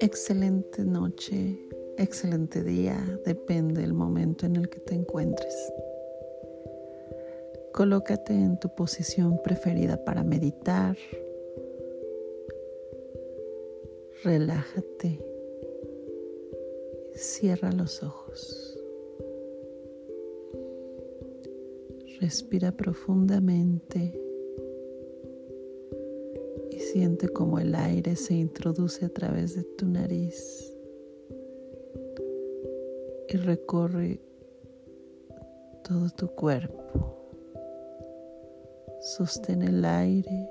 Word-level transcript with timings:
Excelente 0.00 0.84
noche, 0.84 1.58
excelente 1.96 2.62
día, 2.62 3.20
depende 3.24 3.80
del 3.80 3.92
momento 3.92 4.46
en 4.46 4.56
el 4.56 4.68
que 4.68 4.80
te 4.80 4.94
encuentres. 4.94 5.54
Colócate 7.72 8.32
en 8.32 8.58
tu 8.58 8.74
posición 8.74 9.40
preferida 9.42 10.04
para 10.04 10.22
meditar. 10.22 10.96
Relájate. 14.22 15.24
Cierra 17.14 17.72
los 17.72 18.02
ojos. 18.02 18.77
Respira 22.20 22.72
profundamente 22.72 24.20
y 26.70 26.78
siente 26.80 27.28
como 27.28 27.60
el 27.60 27.74
aire 27.76 28.16
se 28.16 28.34
introduce 28.34 29.04
a 29.04 29.08
través 29.08 29.54
de 29.54 29.62
tu 29.62 29.86
nariz 29.86 30.76
y 33.28 33.36
recorre 33.36 34.20
todo 35.84 36.10
tu 36.10 36.28
cuerpo. 36.28 36.82
Sostén 39.00 39.62
el 39.62 39.84
aire 39.84 40.50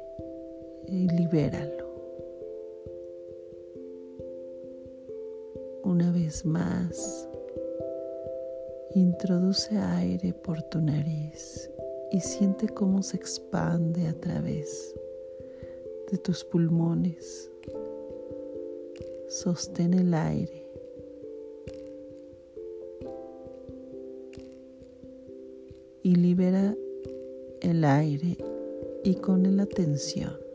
y 0.87 1.09
libéralo. 1.09 1.85
Una 5.83 6.11
vez 6.11 6.45
más, 6.45 7.29
introduce 8.95 9.77
aire 9.77 10.33
por 10.33 10.61
tu 10.63 10.81
nariz 10.81 11.69
y 12.11 12.19
siente 12.19 12.69
cómo 12.69 13.03
se 13.03 13.17
expande 13.17 14.07
a 14.07 14.13
través 14.13 14.95
de 16.11 16.17
tus 16.17 16.43
pulmones. 16.45 17.51
Sostén 19.27 19.93
el 19.93 20.13
aire. 20.13 20.65
Y 26.03 26.15
libera 26.15 26.73
el 27.61 27.83
aire 27.83 28.37
y 29.03 29.15
con 29.15 29.57
la 29.57 29.63
atención. 29.63 30.46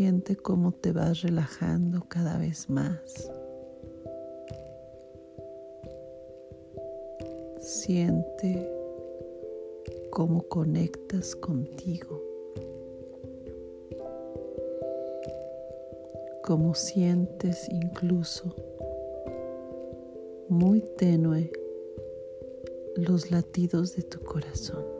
Siente 0.00 0.34
cómo 0.34 0.72
te 0.72 0.92
vas 0.92 1.20
relajando 1.20 2.06
cada 2.08 2.38
vez 2.38 2.70
más. 2.70 3.30
Siente 7.58 8.66
cómo 10.08 10.40
conectas 10.48 11.36
contigo. 11.36 12.18
Cómo 16.44 16.74
sientes 16.74 17.68
incluso 17.68 18.56
muy 20.48 20.80
tenue 20.96 21.52
los 22.96 23.30
latidos 23.30 23.94
de 23.96 24.02
tu 24.04 24.18
corazón. 24.20 24.99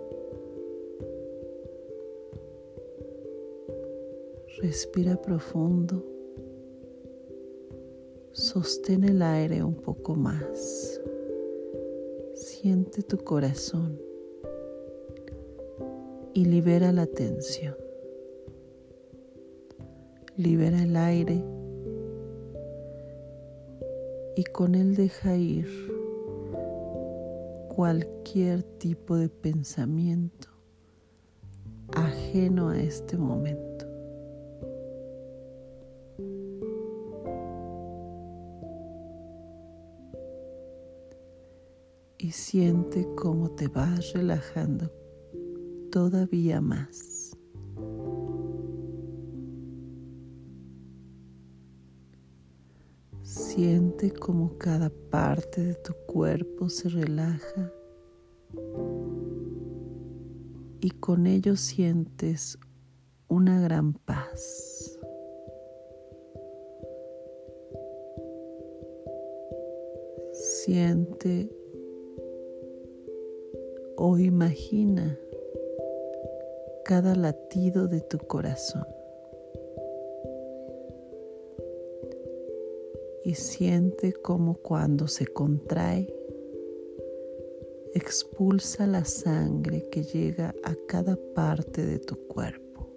Respira 4.62 5.16
profundo. 5.16 6.04
Sostén 8.32 9.04
el 9.04 9.22
aire 9.22 9.62
un 9.64 9.74
poco 9.74 10.14
más. 10.14 11.00
Siente 12.34 13.02
tu 13.02 13.16
corazón 13.16 13.98
y 16.34 16.44
libera 16.44 16.92
la 16.92 17.06
tensión. 17.06 17.74
Libera 20.36 20.82
el 20.82 20.94
aire 20.94 21.42
y 24.36 24.44
con 24.44 24.74
él 24.74 24.94
deja 24.94 25.36
ir 25.36 25.68
cualquier 27.74 28.62
tipo 28.62 29.16
de 29.16 29.30
pensamiento 29.30 30.48
ajeno 31.94 32.68
a 32.68 32.78
este 32.78 33.16
momento. 33.16 33.69
Siente 42.30 43.08
cómo 43.16 43.50
te 43.50 43.66
vas 43.66 44.12
relajando 44.12 44.88
todavía 45.90 46.60
más. 46.60 47.36
Siente 53.22 54.12
como 54.12 54.56
cada 54.58 54.90
parte 55.10 55.62
de 55.64 55.74
tu 55.74 55.92
cuerpo 56.06 56.68
se 56.68 56.88
relaja 56.88 57.72
y 60.80 60.90
con 61.00 61.26
ello 61.26 61.56
sientes 61.56 62.58
una 63.28 63.60
gran 63.60 63.92
paz. 63.92 64.98
Siente 70.32 71.59
o 74.02 74.16
imagina 74.16 75.20
cada 76.86 77.14
latido 77.14 77.86
de 77.86 78.00
tu 78.00 78.16
corazón. 78.16 78.86
Y 83.22 83.34
siente 83.34 84.14
como 84.14 84.54
cuando 84.54 85.06
se 85.06 85.26
contrae, 85.26 86.08
expulsa 87.92 88.86
la 88.86 89.04
sangre 89.04 89.86
que 89.90 90.02
llega 90.02 90.54
a 90.64 90.74
cada 90.88 91.18
parte 91.34 91.84
de 91.84 91.98
tu 91.98 92.16
cuerpo. 92.26 92.88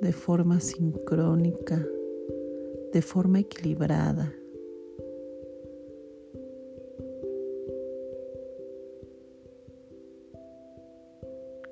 De 0.00 0.12
forma 0.12 0.58
sincrónica, 0.58 1.86
de 2.92 3.02
forma 3.02 3.38
equilibrada 3.38 4.34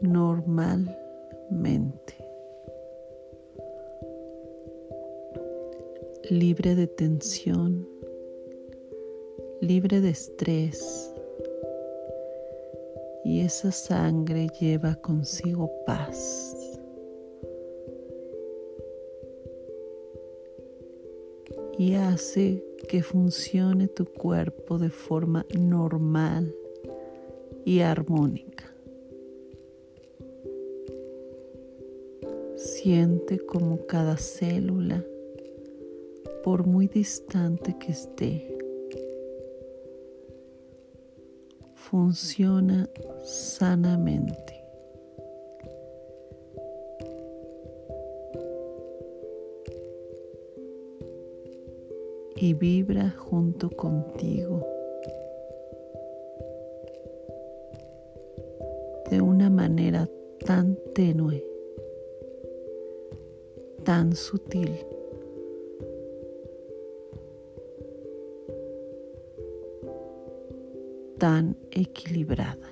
normalmente. 0.00 2.14
Libre 6.30 6.74
de 6.74 6.86
tensión, 6.86 7.86
libre 9.60 10.00
de 10.00 10.10
estrés. 10.10 11.12
Y 13.24 13.40
esa 13.40 13.72
sangre 13.72 14.48
lleva 14.60 14.94
consigo 14.94 15.70
paz. 15.84 16.54
Y 21.78 21.94
hace 21.94 22.64
que 22.88 23.02
funcione 23.02 23.88
tu 23.88 24.06
cuerpo 24.06 24.78
de 24.78 24.90
forma 24.90 25.44
normal 25.58 26.54
y 27.64 27.80
armónica. 27.80 28.75
Siente 32.86 33.40
como 33.40 33.84
cada 33.86 34.16
célula, 34.16 35.04
por 36.44 36.68
muy 36.68 36.86
distante 36.86 37.74
que 37.80 37.90
esté, 37.90 38.56
funciona 41.74 42.88
sanamente. 43.24 44.62
Y 52.36 52.54
vibra 52.54 53.10
junto 53.18 53.68
contigo 53.68 54.64
de 59.10 59.20
una 59.20 59.50
manera 59.50 60.08
tan 60.46 60.78
tenue 60.94 61.45
tan 63.96 64.14
sutil. 64.14 64.72
tan 71.16 71.56
equilibrada. 71.70 72.68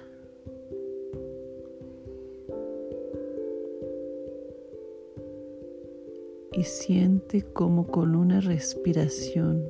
Y 6.53 6.65
siente 6.65 7.41
como 7.55 7.87
con 7.87 8.15
una 8.15 8.43
respiración 8.43 9.65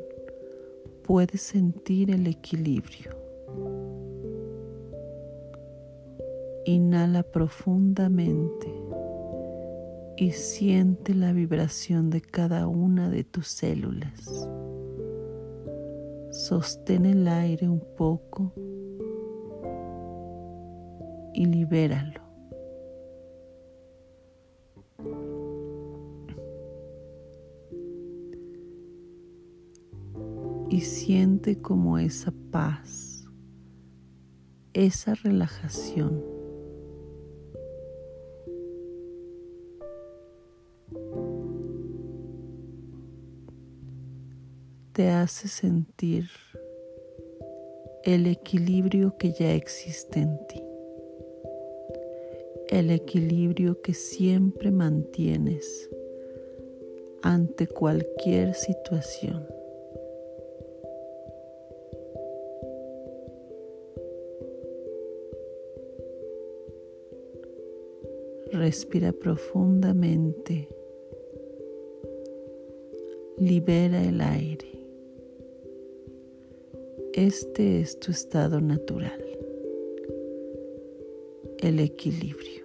puedes 1.04 1.40
sentir 1.40 2.10
el 2.10 2.26
equilibrio. 2.26 3.12
Inhala 6.64 7.22
profundamente 7.22 8.83
y 10.16 10.30
siente 10.30 11.14
la 11.14 11.32
vibración 11.32 12.10
de 12.10 12.20
cada 12.20 12.68
una 12.68 13.08
de 13.08 13.24
tus 13.24 13.48
células. 13.48 14.48
Sostén 16.30 17.06
el 17.06 17.26
aire 17.26 17.68
un 17.68 17.82
poco 17.96 18.52
y 21.32 21.46
libéralo. 21.46 22.22
Y 30.70 30.80
siente 30.80 31.56
como 31.60 31.98
esa 31.98 32.32
paz, 32.50 33.28
esa 34.72 35.14
relajación 35.14 36.33
te 44.94 45.08
hace 45.08 45.48
sentir 45.48 46.26
el 48.04 48.28
equilibrio 48.28 49.16
que 49.18 49.32
ya 49.32 49.52
existe 49.52 50.20
en 50.20 50.38
ti, 50.46 50.62
el 52.68 52.92
equilibrio 52.92 53.82
que 53.82 53.92
siempre 53.92 54.70
mantienes 54.70 55.90
ante 57.22 57.66
cualquier 57.66 58.54
situación. 58.54 59.44
Respira 68.52 69.10
profundamente. 69.12 70.68
Libera 73.36 74.00
el 74.00 74.20
aire. 74.20 74.83
Este 77.16 77.80
es 77.80 78.00
tu 78.00 78.10
estado 78.10 78.60
natural, 78.60 79.24
el 81.58 81.78
equilibrio. 81.78 82.64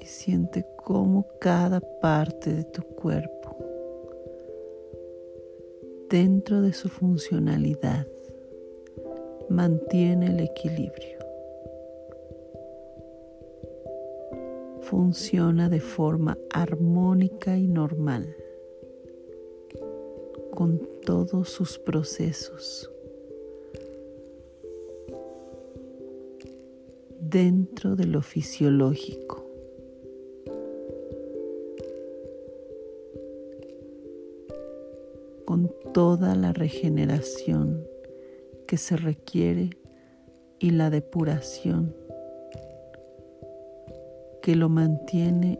Y 0.00 0.06
siente 0.06 0.66
cómo 0.76 1.24
cada 1.40 1.78
parte 1.78 2.52
de 2.52 2.64
tu 2.64 2.82
cuerpo, 2.82 3.56
dentro 6.10 6.62
de 6.62 6.72
su 6.72 6.88
funcionalidad, 6.88 8.08
mantiene 9.48 10.26
el 10.26 10.40
equilibrio. 10.40 11.15
Funciona 14.88 15.68
de 15.68 15.80
forma 15.80 16.38
armónica 16.50 17.58
y 17.58 17.66
normal 17.66 18.36
con 20.54 20.80
todos 21.04 21.48
sus 21.48 21.78
procesos 21.78 22.88
dentro 27.20 27.96
de 27.96 28.06
lo 28.06 28.22
fisiológico. 28.22 29.44
con 35.44 35.72
toda 35.94 36.34
la 36.34 36.52
regeneración 36.52 37.86
que 38.66 38.76
se 38.76 38.96
requiere 38.96 39.70
y 40.58 40.70
la 40.70 40.90
depuración 40.90 41.94
que 44.46 44.54
lo 44.54 44.68
mantiene 44.68 45.58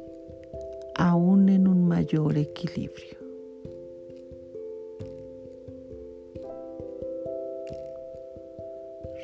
aún 0.94 1.48
en 1.48 1.66
un 1.66 1.88
mayor 1.88 2.38
equilibrio. 2.38 3.18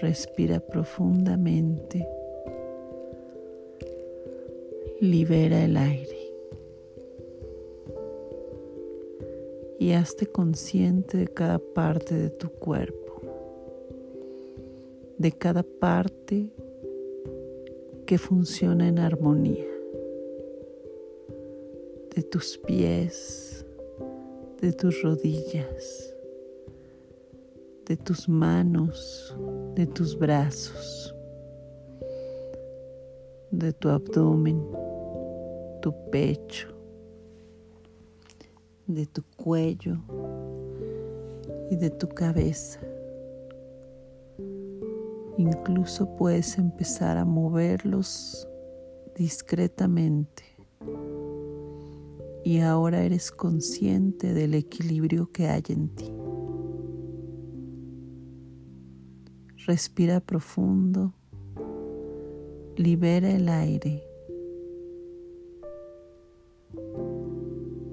Respira 0.00 0.58
profundamente. 0.58 2.04
Libera 4.98 5.64
el 5.64 5.76
aire. 5.76 6.32
Y 9.78 9.92
hazte 9.92 10.26
consciente 10.26 11.18
de 11.18 11.28
cada 11.28 11.60
parte 11.60 12.16
de 12.16 12.30
tu 12.30 12.50
cuerpo. 12.50 13.22
De 15.18 15.30
cada 15.30 15.62
parte 15.62 16.50
que 18.12 18.18
funciona 18.18 18.86
en 18.88 18.98
armonía. 18.98 19.64
De 22.14 22.22
tus 22.22 22.58
pies, 22.58 23.64
de 24.60 24.70
tus 24.74 25.00
rodillas, 25.00 26.14
de 27.86 27.96
tus 27.96 28.28
manos, 28.28 29.34
de 29.74 29.86
tus 29.86 30.18
brazos, 30.18 31.14
de 33.50 33.72
tu 33.72 33.88
abdomen, 33.88 34.62
tu 35.80 35.94
pecho, 36.10 36.68
de 38.86 39.06
tu 39.06 39.22
cuello 39.38 39.96
y 41.70 41.76
de 41.76 41.88
tu 41.88 42.06
cabeza. 42.10 42.78
Incluso 45.38 46.16
puedes 46.16 46.58
empezar 46.58 47.16
a 47.16 47.24
moverlos 47.24 48.48
discretamente. 49.16 50.44
Y 52.44 52.60
ahora 52.60 53.02
eres 53.02 53.30
consciente 53.30 54.34
del 54.34 54.54
equilibrio 54.54 55.30
que 55.30 55.48
hay 55.48 55.62
en 55.68 55.88
ti. 55.94 56.12
Respira 59.66 60.20
profundo, 60.20 61.14
libera 62.76 63.30
el 63.30 63.48
aire 63.48 64.02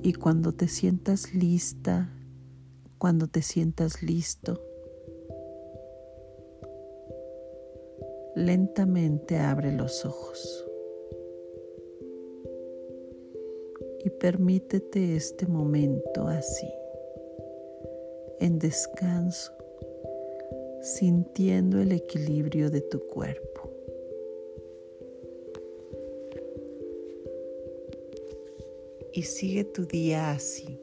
y 0.02 0.14
cuando 0.14 0.54
te 0.54 0.68
sientas 0.68 1.34
lista, 1.34 2.10
cuando 2.98 3.28
te 3.28 3.42
sientas 3.42 4.02
listo, 4.02 4.62
lentamente 8.40 9.38
abre 9.38 9.74
los 9.74 10.06
ojos 10.06 10.66
y 14.04 14.10
permítete 14.10 15.18
este 15.18 15.46
momento 15.46 16.26
así, 16.26 16.72
en 18.40 18.58
descanso, 18.58 19.52
sintiendo 20.82 21.82
el 21.82 21.92
equilibrio 21.92 22.70
de 22.70 22.80
tu 22.82 23.00
cuerpo. 23.08 23.70
Y 29.12 29.24
sigue 29.24 29.66
tu 29.66 29.86
día 29.86 30.32
así. 30.32 30.80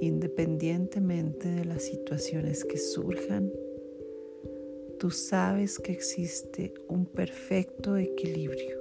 Independientemente 0.00 1.48
de 1.48 1.64
las 1.64 1.82
situaciones 1.82 2.64
que 2.64 2.78
surjan, 2.78 3.52
tú 4.98 5.10
sabes 5.10 5.78
que 5.78 5.92
existe 5.92 6.74
un 6.88 7.06
perfecto 7.06 7.96
equilibrio 7.96 8.79